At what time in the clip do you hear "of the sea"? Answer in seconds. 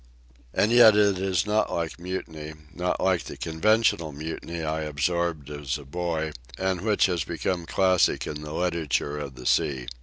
9.19-9.85